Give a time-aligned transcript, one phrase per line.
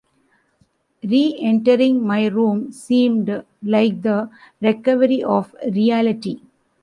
[1.03, 6.41] Re-entering my room seemed like the recovery of reality.